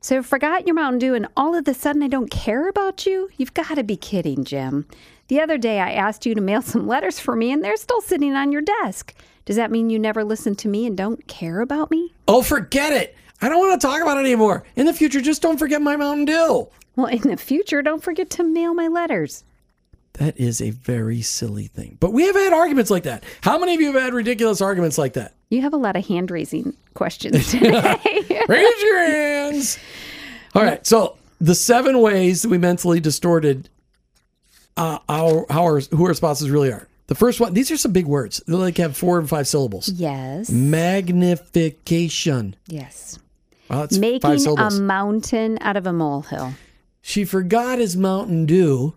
[0.00, 3.28] So forgot your Mountain Dew and all of a sudden I don't care about you?
[3.36, 4.86] You've got to be kidding, Jim.
[5.28, 8.00] The other day I asked you to mail some letters for me and they're still
[8.00, 9.14] sitting on your desk.
[9.44, 12.14] Does that mean you never listen to me and don't care about me?
[12.28, 13.16] Oh, forget it.
[13.42, 14.64] I don't want to talk about it anymore.
[14.76, 16.68] In the future, just don't forget my Mountain Dew.
[16.94, 19.44] Well, in the future, don't forget to mail my letters.
[20.18, 21.96] That is a very silly thing.
[22.00, 23.24] But we have had arguments like that.
[23.42, 25.34] How many of you have had ridiculous arguments like that?
[25.50, 27.96] You have a lot of hand raising questions today.
[28.48, 29.78] Raise your hands.
[30.54, 30.84] All right.
[30.86, 33.68] So the seven ways that we mentally distorted
[34.76, 36.88] uh, our how our who our spouses really are.
[37.08, 37.54] The first one.
[37.54, 38.42] These are some big words.
[38.46, 39.88] They like have four and five syllables.
[39.90, 40.50] yes.
[40.50, 42.56] Magnification.
[42.66, 43.18] Yes.
[43.70, 46.54] Wow, that's five Making a mountain out of a molehill.
[47.02, 48.94] she forgot his Mountain Dew,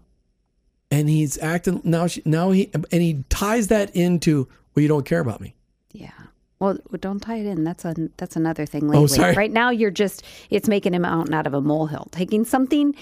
[0.91, 2.07] and he's acting now.
[2.07, 5.55] She now he and he ties that into well, you don't care about me.
[5.91, 6.11] Yeah.
[6.59, 7.63] Well, don't tie it in.
[7.63, 9.03] That's a that's another thing oh, lately.
[9.03, 9.35] Oh, sorry.
[9.35, 12.07] Right now, you're just it's making a mountain out of a molehill.
[12.11, 12.95] Taking something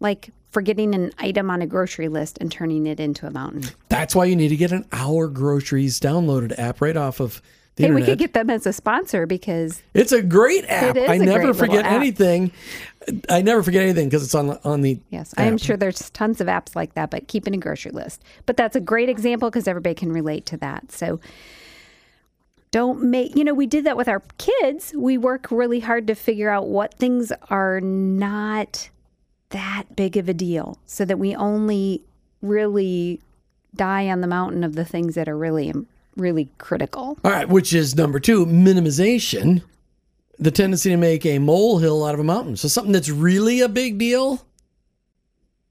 [0.00, 3.64] like forgetting an item on a grocery list and turning it into a mountain.
[3.88, 7.42] That's why you need to get an Our Groceries downloaded app right off of
[7.76, 10.96] the Hey, we could get them as a sponsor because It's a great app.
[10.96, 12.52] is I never forget anything.
[13.28, 14.98] I never forget anything because it's on the- on the.
[15.10, 17.10] yes, I am sure there's tons of apps like that.
[17.10, 18.22] But keeping a grocery list.
[18.46, 20.92] But that's a great example because everybody can relate to that.
[20.92, 21.20] So.
[22.70, 24.92] Don't make, you know, we did that with our kids.
[24.94, 28.90] We work really hard to figure out what things are not
[29.48, 32.04] that big of a deal so that we only
[32.42, 33.22] really
[33.74, 35.72] die on the mountain of the things that are really,
[36.16, 37.16] really critical.
[37.24, 39.62] All right, which is number two, minimization.
[40.38, 42.56] The tendency to make a molehill out of a mountain.
[42.56, 44.46] So something that's really a big deal,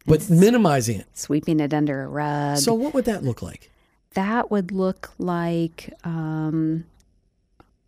[0.06, 1.08] but minimizing it.
[1.14, 2.58] Sweeping it under a rug.
[2.58, 3.72] So what would that look like?
[4.18, 6.86] that would look like, um,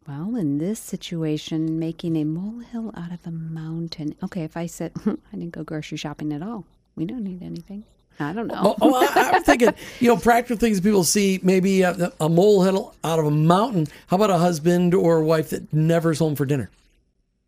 [0.07, 4.13] well, in this situation, making a molehill out of a mountain.
[4.21, 6.65] Okay, if I said, I didn't go grocery shopping at all,
[6.95, 7.83] we don't need anything.
[8.19, 8.61] I don't know.
[8.63, 12.95] Oh, oh, I, I'm thinking, you know, practical things people see, maybe a, a molehill
[13.03, 13.87] out of a mountain.
[14.07, 16.69] How about a husband or a wife that never is home for dinner?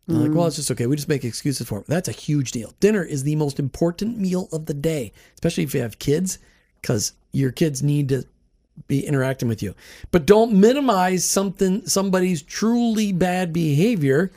[0.08, 0.86] They're Like, well, it's just okay.
[0.86, 1.86] We just make excuses for it.
[1.86, 2.74] That's a huge deal.
[2.80, 6.38] Dinner is the most important meal of the day, especially if you have kids,
[6.80, 8.24] because your kids need to
[8.88, 9.74] be interacting with you.
[10.10, 14.32] But don't minimize something, somebody's truly bad behavior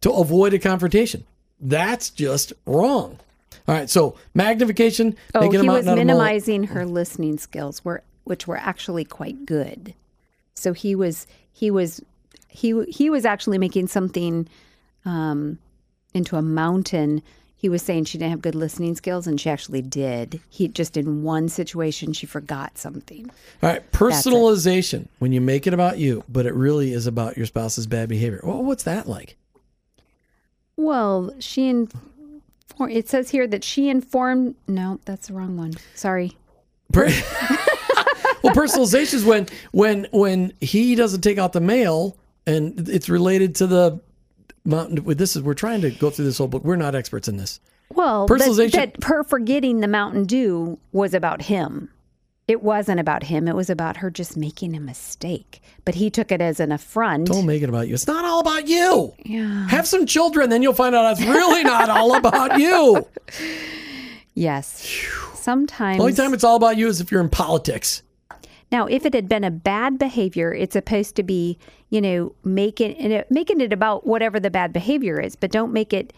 [0.00, 1.24] to avoid a confrontation.
[1.60, 3.18] That's just wrong.
[3.66, 5.16] All right, so magnification.
[5.34, 9.46] oh, he was out of a minimizing her listening skills, were which were actually quite
[9.46, 9.94] good.
[10.54, 12.02] So he was he was
[12.48, 14.48] he he was actually making something
[15.04, 15.58] um,
[16.12, 17.22] into a mountain.
[17.56, 20.42] He was saying she didn't have good listening skills, and she actually did.
[20.50, 23.30] He just in one situation she forgot something.
[23.62, 25.08] All right, personalization.
[25.20, 28.40] When you make it about you, but it really is about your spouse's bad behavior.
[28.44, 29.36] Well, what's that like?
[30.76, 32.10] Well, she informed.
[32.80, 34.54] It says here that she informed.
[34.66, 35.74] No, that's the wrong one.
[35.94, 36.36] Sorry.
[36.92, 37.06] Per-
[38.42, 43.54] well, personalization is when when when he doesn't take out the mail, and it's related
[43.56, 44.00] to the
[44.64, 45.02] mountain.
[45.04, 46.64] with This is we're trying to go through this whole book.
[46.64, 47.60] We're not experts in this.
[47.90, 51.90] Well, that, Personalization- that her forgetting the Mountain Dew was about him.
[52.46, 53.48] It wasn't about him.
[53.48, 55.62] It was about her just making a mistake.
[55.84, 57.28] But he took it as an affront.
[57.28, 57.94] Don't make it about you.
[57.94, 59.14] It's not all about you.
[59.24, 59.66] Yeah.
[59.68, 63.06] Have some children, then you'll find out it's really not all about you.
[64.34, 64.86] Yes.
[65.34, 65.96] Sometimes.
[65.96, 68.02] The only time it's all about you is if you're in politics.
[68.70, 71.58] Now, if it had been a bad behavior, it's supposed to be,
[71.90, 75.92] you know, making it making it about whatever the bad behavior is, but don't make
[75.92, 76.12] it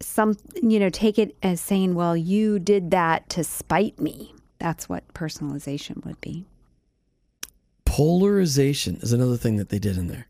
[0.00, 4.88] some, you know, take it as saying, "Well, you did that to spite me." That's
[4.88, 6.46] what personalization would be.
[7.84, 10.28] Polarization is another thing that they did in there.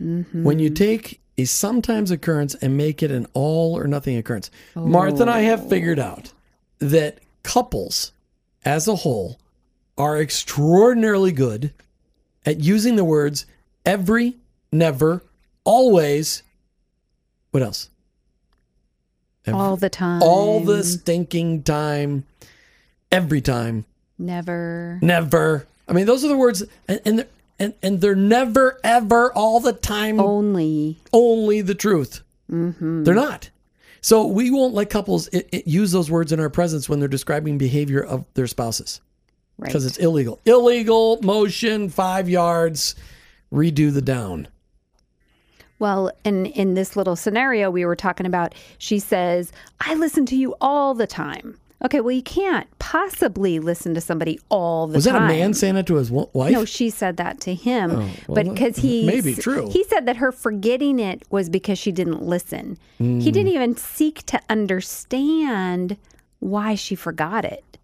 [0.00, 0.42] Mm-hmm.
[0.42, 4.50] When you take a sometimes occurrence and make it an all or nothing occurrence.
[4.74, 6.32] Martha and I have figured out
[6.80, 8.10] that couples
[8.64, 9.38] as a whole
[9.96, 11.72] are extraordinarily good
[12.44, 13.46] at using the words
[13.86, 14.38] every,
[14.72, 15.22] never,
[15.62, 16.42] always.
[17.52, 17.90] What else?
[19.46, 20.20] Every- All the time.
[20.20, 22.24] all the stinking time,
[23.12, 23.84] every time,
[24.18, 24.98] Never.
[25.02, 25.66] never.
[25.88, 29.60] I mean, those are the words, and and they're, and, and they're never, ever, all
[29.60, 30.96] the time, Only.
[31.12, 32.22] only the truth.
[32.50, 33.04] Mm-hmm.
[33.04, 33.50] They're not.
[34.00, 37.08] So we won't let couples i i use those words in our presence when they're
[37.08, 39.00] describing behavior of their spouses
[39.58, 39.66] Right.
[39.68, 40.40] because it's illegal.
[40.44, 42.96] Illegal motion, five yards,
[43.52, 44.48] redo the down.
[45.78, 50.36] Well, in in this little scenario we were talking about, she says, "I listen to
[50.36, 54.96] you all the time." Okay, well, you can't possibly listen to somebody all the time.
[54.96, 55.22] Was that time.
[55.24, 56.52] a man saying that to his wife?
[56.52, 57.90] No, she said that to him.
[57.90, 59.68] Oh, well, but because he maybe true.
[59.70, 62.78] He said that her forgetting it was because she didn't listen.
[62.98, 63.18] He Hmm.
[63.20, 65.96] didn't even seek to understand
[66.38, 67.78] why she forgot it.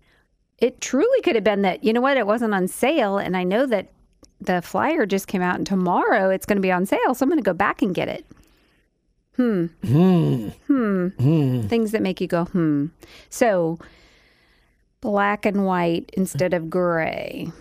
[0.59, 3.45] It truly could have been that, you know what, it wasn't on sale and I
[3.45, 3.89] know that
[4.41, 7.29] the flyer just came out and tomorrow it's going to be on sale, so I'm
[7.31, 8.25] going to go back and get it.
[9.39, 9.67] Hmm.
[9.87, 10.49] Hmm.
[10.67, 11.61] Hmm.
[11.69, 12.87] Things that make you go, hmm.
[13.31, 13.79] So
[15.01, 17.53] black and white instead of gray.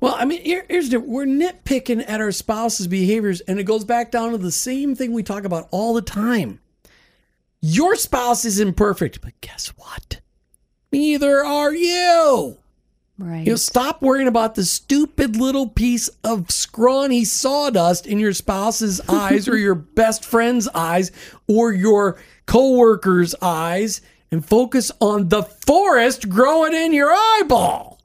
[0.00, 3.84] Well, I mean, here, here's the we're nitpicking at our spouse's behaviors, and it goes
[3.84, 6.58] back down to the same thing we talk about all the time.
[7.60, 10.20] Your spouse is imperfect, but guess what?
[10.90, 12.58] Neither are you.
[13.20, 13.46] Right.
[13.46, 19.00] You know, stop worrying about the stupid little piece of scrawny sawdust in your spouse's
[19.08, 21.12] eyes or your best friend's eyes
[21.46, 27.99] or your coworker's eyes and focus on the forest growing in your eyeball.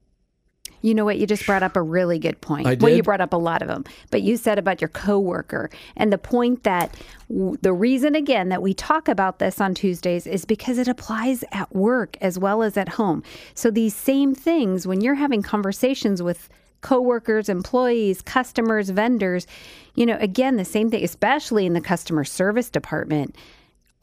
[0.86, 1.17] You know what?
[1.17, 2.67] You just brought up a really good point.
[2.67, 5.71] I Well, you brought up a lot of them, but you said about your coworker
[5.98, 6.95] and the point that
[7.28, 11.43] w- the reason again that we talk about this on Tuesdays is because it applies
[11.52, 13.24] at work as well as at home.
[13.56, 16.50] So these same things when you're having conversations with
[16.82, 19.48] coworkers, employees, customers, vendors,
[19.95, 23.36] you know, again the same thing, especially in the customer service department.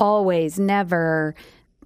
[0.00, 1.36] Always, never,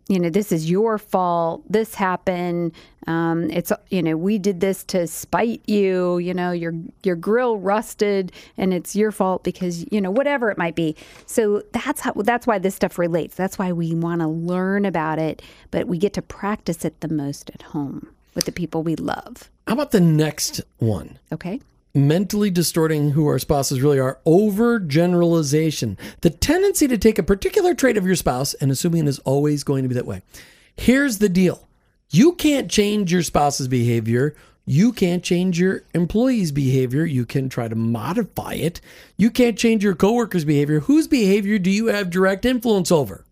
[0.09, 1.63] you know, this is your fault.
[1.69, 2.73] This happened.
[3.09, 6.19] Um, it's you know, we did this to spite you.
[6.19, 10.59] You know, your your grill rusted, and it's your fault because you know whatever it
[10.59, 10.95] might be.
[11.27, 13.35] So that's how that's why this stuff relates.
[13.35, 17.09] That's why we want to learn about it, but we get to practice it the
[17.09, 19.51] most at home with the people we love.
[19.67, 21.19] How about the next one?
[21.33, 21.61] Okay.
[21.97, 25.99] Mentally distorting who our spouses really are overgeneralization.
[26.21, 29.65] The tendency to take a particular trait of your spouse and assuming it is always
[29.65, 30.23] going to be that way.
[30.77, 31.67] Here's the deal.
[32.11, 34.37] You can't change your spouse's behavior.
[34.67, 37.05] You can't change your employee's behavior.
[37.05, 38.81] You can try to modify it.
[39.17, 40.81] You can't change your coworker's behavior.
[40.81, 43.25] Whose behavior do you have direct influence over?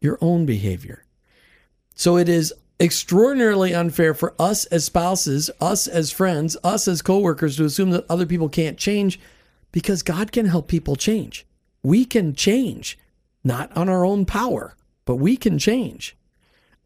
[0.00, 1.04] Your own behavior.
[1.94, 7.56] So it is extraordinarily unfair for us as spouses, us as friends, us as coworkers
[7.56, 9.18] to assume that other people can't change
[9.72, 11.46] because God can help people change.
[11.82, 12.98] We can change,
[13.44, 16.16] not on our own power, but we can change.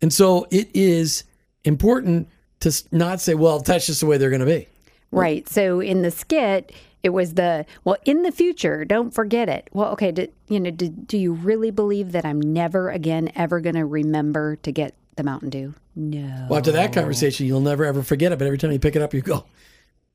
[0.02, 1.24] And so it is
[1.64, 2.28] important
[2.60, 4.68] to not say, well, that's just the way they're going to be.
[5.10, 5.48] Right.
[5.48, 6.72] So in the skit,
[7.02, 8.84] it was the well in the future.
[8.84, 9.68] Don't forget it.
[9.72, 10.12] Well, okay.
[10.12, 10.70] Did, you know?
[10.70, 14.94] Did, do you really believe that I'm never again ever going to remember to get
[15.20, 15.74] the Mountain Dew?
[15.94, 16.46] No.
[16.48, 18.38] Well, after that conversation, you'll never ever forget it.
[18.38, 19.44] But every time you pick it up, you go,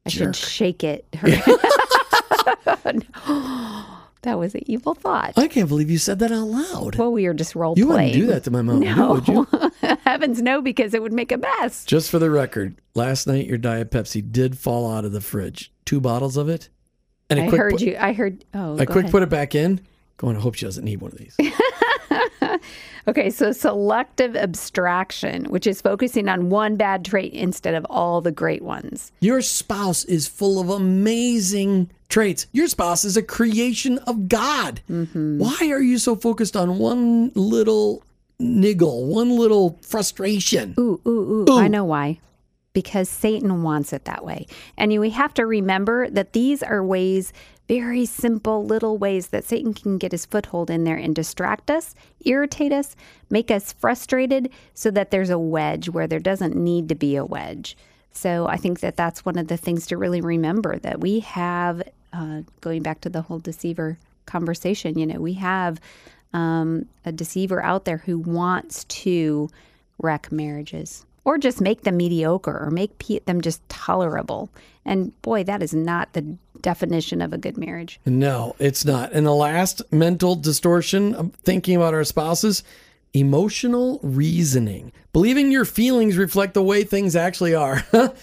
[0.05, 1.05] I should shake it.
[4.21, 5.33] that was an evil thought.
[5.37, 6.95] I can't believe you said that out loud.
[6.95, 8.11] Well, we were just role You playing.
[8.11, 9.13] wouldn't do that to my mom, No.
[9.13, 9.47] would you?
[10.05, 11.85] Heavens no, because it would make a mess.
[11.85, 15.71] Just for the record, last night your Diet Pepsi did fall out of the fridge.
[15.85, 16.69] Two bottles of it.
[17.29, 17.97] And I quick heard put, you.
[17.99, 18.45] I heard.
[18.53, 19.11] Oh, I go quick ahead.
[19.11, 19.81] put it back in.
[20.17, 21.35] Going, I hope she doesn't need one of these.
[23.07, 28.31] Okay, so selective abstraction, which is focusing on one bad trait instead of all the
[28.31, 29.11] great ones.
[29.19, 32.47] Your spouse is full of amazing traits.
[32.51, 34.81] Your spouse is a creation of God.
[34.89, 35.37] Mm-hmm.
[35.37, 38.03] Why are you so focused on one little
[38.39, 40.73] niggle, one little frustration?
[40.79, 42.19] Ooh, ooh, ooh, I know why.
[42.73, 44.47] Because Satan wants it that way.
[44.77, 47.31] And we have to remember that these are ways,
[47.67, 51.95] very simple little ways that Satan can get his foothold in there and distract us,
[52.23, 52.95] irritate us,
[53.29, 57.25] make us frustrated so that there's a wedge where there doesn't need to be a
[57.25, 57.75] wedge.
[58.11, 61.83] So I think that that's one of the things to really remember that we have,
[62.13, 65.79] uh, going back to the whole deceiver conversation, you know, we have
[66.33, 69.49] um, a deceiver out there who wants to
[69.99, 74.49] wreck marriages or just make them mediocre or make them just tolerable.
[74.85, 77.99] And boy, that is not the definition of a good marriage.
[78.05, 79.11] No, it's not.
[79.11, 82.63] And the last mental distortion of thinking about our spouses
[83.13, 84.91] emotional reasoning.
[85.13, 87.81] Believing your feelings reflect the way things actually are.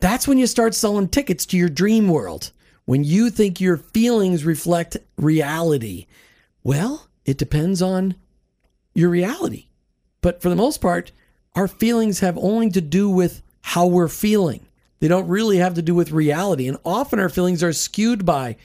[0.00, 2.52] That's when you start selling tickets to your dream world.
[2.84, 6.06] When you think your feelings reflect reality.
[6.62, 8.16] Well, it depends on
[8.94, 9.68] your reality.
[10.20, 11.12] But for the most part,
[11.54, 14.66] our feelings have only to do with how we're feeling.
[15.00, 16.68] They don't really have to do with reality.
[16.68, 18.56] And often our feelings are skewed by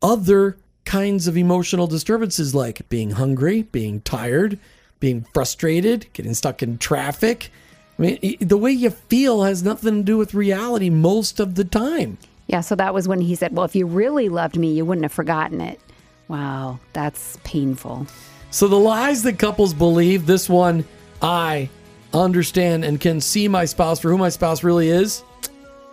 [0.00, 4.58] other kinds of emotional disturbances like being hungry, being tired,
[4.98, 7.50] being frustrated, getting stuck in traffic.
[7.98, 11.64] I mean, the way you feel has nothing to do with reality most of the
[11.64, 12.18] time.
[12.46, 15.04] Yeah, so that was when he said, Well, if you really loved me, you wouldn't
[15.04, 15.80] have forgotten it.
[16.28, 18.06] Wow, that's painful.
[18.50, 20.84] So the lies that couples believe, this one,
[21.22, 21.68] I
[22.12, 25.22] understand and can see my spouse for who my spouse really is,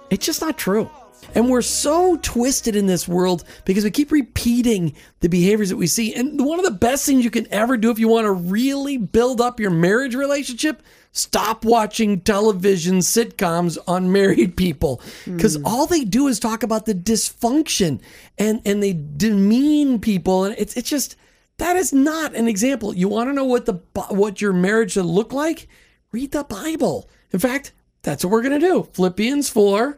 [0.09, 0.89] it's just not true.
[1.35, 5.87] And we're so twisted in this world because we keep repeating the behaviors that we
[5.87, 6.13] see.
[6.13, 8.97] And one of the best things you can ever do if you want to really
[8.97, 15.35] build up your marriage relationship, stop watching television sitcoms on married people hmm.
[15.35, 17.99] because all they do is talk about the dysfunction
[18.37, 21.15] and and they demean people and it's it's just
[21.57, 22.93] that is not an example.
[22.93, 23.73] You want to know what the
[24.09, 25.67] what your marriage should look like?
[26.11, 27.09] Read the Bible.
[27.31, 28.87] In fact, that's what we're going to do.
[28.93, 29.97] Philippians 4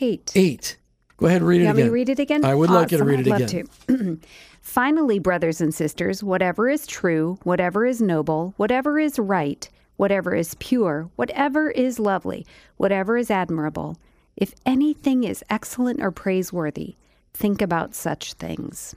[0.00, 0.32] Eight.
[0.34, 0.76] 8.
[1.16, 1.92] Go ahead and read it You want me again.
[1.92, 2.44] read it again?
[2.44, 3.68] I would like you to read it I'd again.
[3.88, 4.20] Love to.
[4.60, 10.54] Finally, brothers and sisters, whatever is true, whatever is noble, whatever is right, whatever is
[10.56, 12.44] pure, whatever is lovely,
[12.76, 13.96] whatever is admirable,
[14.36, 16.96] if anything is excellent or praiseworthy,
[17.32, 18.96] think about such things.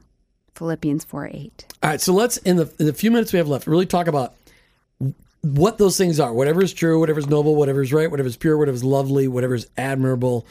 [0.55, 1.65] Philippians 4 8.
[1.84, 4.07] All right, so let's in the in the few minutes we have left really talk
[4.07, 4.34] about
[5.56, 6.34] what those things are.
[6.34, 9.28] Whatever is true, whatever is noble, whatever is right, whatever is pure, whatever is lovely,
[9.28, 10.45] whatever is admirable.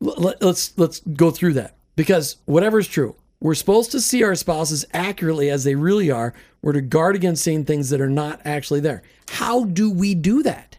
[0.00, 4.34] Let- Let's let's go through that because whatever is true, we're supposed to see our
[4.34, 6.32] spouses accurately as they really are.
[6.62, 9.02] We're to guard against seeing things that are not actually there.
[9.28, 10.78] How do we do that?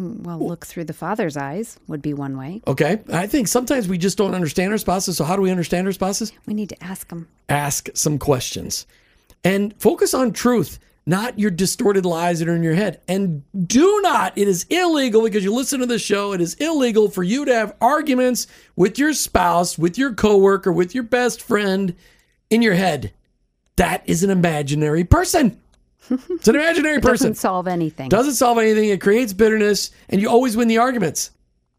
[0.00, 2.60] Mm, well, look through the Father's eyes would be one way.
[2.66, 5.16] Okay, I think sometimes we just don't understand our spouses.
[5.16, 6.32] So how do we understand our spouses?
[6.46, 7.28] We need to ask them.
[7.48, 8.86] ask some questions
[9.42, 13.00] and focus on truth, not your distorted lies that are in your head.
[13.06, 17.08] And do not, it is illegal because you listen to the show, it is illegal
[17.08, 21.94] for you to have arguments with your spouse, with your coworker, with your best friend
[22.50, 23.12] in your head.
[23.76, 25.60] That is an imaginary person.
[26.10, 27.28] It's an imaginary person.
[27.28, 28.08] Doesn't solve anything.
[28.08, 28.88] Doesn't solve anything.
[28.88, 31.30] It creates bitterness, and you always win the arguments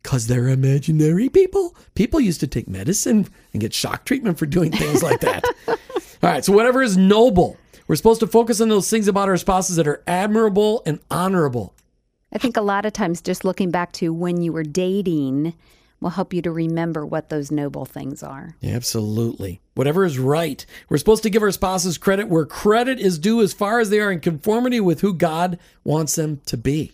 [0.03, 1.75] because they're imaginary people.
[1.95, 5.43] People used to take medicine and get shock treatment for doing things like that.
[5.67, 5.75] All
[6.21, 7.57] right, so whatever is noble,
[7.88, 11.73] we're supposed to focus on those things about our spouses that are admirable and honorable.
[12.33, 15.53] I think a lot of times just looking back to when you were dating
[15.99, 18.55] will help you to remember what those noble things are.
[18.63, 19.61] Absolutely.
[19.73, 20.63] Whatever is right.
[20.89, 23.99] We're supposed to give our spouses credit where credit is due as far as they
[23.99, 26.91] are in conformity with who God wants them to be.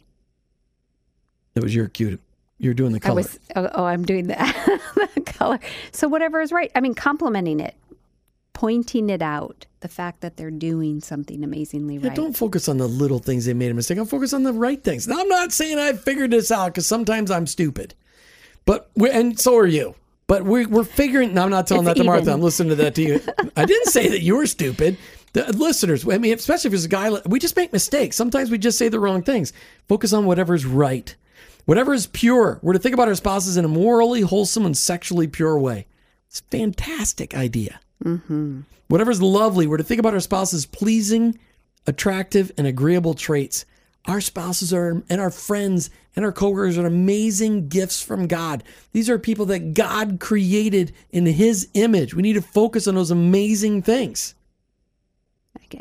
[1.54, 2.20] That was your cue.
[2.60, 3.16] You're doing the color.
[3.16, 4.80] Was oh, oh I'm doing the,
[5.16, 5.60] the color.
[5.92, 6.72] So whatever is right.
[6.76, 7.76] I mean complimenting it,
[8.64, 12.16] pointing it out, the fact that they're doing something amazingly Yeah, right.
[12.16, 13.98] don't focus on the little things they made a mistake.
[13.98, 15.06] I'll focus on the right things.
[15.06, 17.94] Now, I'm not saying I figured this out because sometimes I'm stupid,
[18.66, 19.96] but we and so are you.
[20.28, 21.34] But we're we're figuring.
[21.34, 22.32] Now, I'm not telling It's that to Martha.
[22.32, 23.22] I'm listening to that to you.
[23.58, 24.98] I didn't say that you were stupid.
[25.34, 28.16] The listeners, I mean, especially if it's a guy, we just make mistakes.
[28.16, 29.52] Sometimes we just say the wrong things.
[29.90, 31.14] Focus on whatever's right,
[31.66, 32.60] whatever is pure.
[32.62, 35.86] We're to think about our spouses in a morally wholesome and sexually pure way.
[36.30, 37.82] It's a fantastic idea.
[38.88, 41.38] Whatever's lovely, we're to think about our spouses pleasing,
[41.88, 43.66] attractive, and agreeable traits.
[44.06, 48.64] Our spouses are and our friends and our coworkers are amazing gifts from God.
[48.92, 52.14] These are people that God created in his image.
[52.14, 54.36] We need to focus on those amazing things.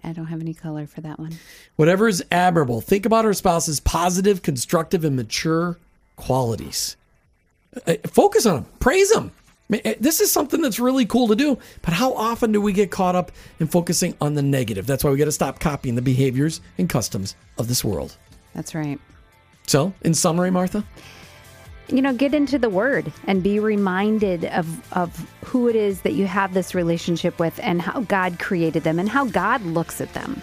[0.04, 1.36] I don't have any color for that one.
[1.76, 2.80] Whatever is admirable.
[2.80, 5.78] Think about our spouse's positive, constructive, and mature
[6.16, 6.96] qualities.
[7.86, 8.66] Uh, Focus on them.
[8.80, 9.32] Praise them.
[9.72, 12.74] Mean, uh, This is something that's really cool to do, but how often do we
[12.74, 14.86] get caught up in focusing on the negative?
[14.86, 18.16] That's why we got to stop copying the behaviors and customs of this world.
[18.54, 19.00] That's right.
[19.66, 20.84] So, in summary, Martha,
[21.88, 25.08] You know, get into the word and be reminded of of
[25.44, 29.08] who it is that you have this relationship with and how God created them and
[29.08, 30.42] how God looks at them.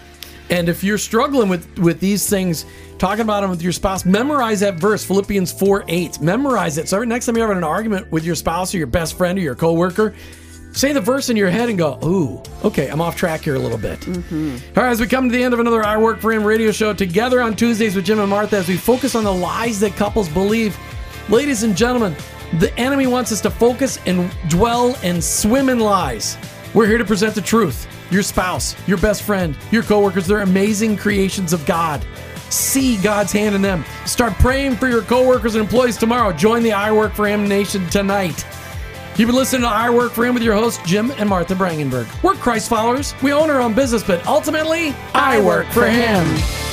[0.50, 2.66] And if you're struggling with with these things,
[2.98, 6.20] talking about them with your spouse, memorize that verse, Philippians 4 8.
[6.20, 6.88] Memorize it.
[6.88, 9.38] So every next time you're having an argument with your spouse or your best friend
[9.38, 10.14] or your coworker,
[10.72, 13.58] say the verse in your head and go, ooh, okay, I'm off track here a
[13.58, 14.00] little bit.
[14.00, 14.78] Mm-hmm.
[14.78, 16.72] All right, as we come to the end of another I Work for Him radio
[16.72, 19.94] show together on Tuesdays with Jim and Martha, as we focus on the lies that
[19.94, 20.76] couples believe,
[21.28, 22.14] ladies and gentlemen,
[22.58, 26.36] the enemy wants us to focus and dwell and swim in lies.
[26.74, 27.86] We're here to present the truth.
[28.10, 32.04] Your spouse, your best friend, your coworkers, they're amazing creations of God.
[32.48, 33.84] See God's hand in them.
[34.06, 36.32] Start praying for your coworkers and employees tomorrow.
[36.32, 38.44] Join the I Work for Him Nation tonight.
[39.16, 42.22] You've been listening to I Work for Him with your hosts, Jim and Martha Brangenberg.
[42.22, 43.14] We're Christ followers.
[43.22, 46.69] We own our own business, but ultimately, I work for Him.